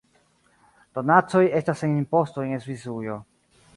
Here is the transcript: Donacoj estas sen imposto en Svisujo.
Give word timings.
Donacoj 0.97 1.41
estas 1.59 1.83
sen 1.85 1.93
imposto 1.99 2.47
en 2.47 2.65
Svisujo. 2.65 3.19